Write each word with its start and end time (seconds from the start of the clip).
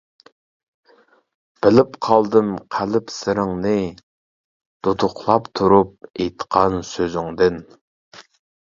بىلىپ 1.65 1.99
قالدىم 2.07 2.49
قەلب 2.77 3.13
سىرىڭنى، 3.17 3.75
دۇدۇقلاپ 4.89 5.55
تۇرۇپ 5.61 5.95
ئېيتقان 6.11 6.85
سۆزۈڭدىن. 6.97 7.67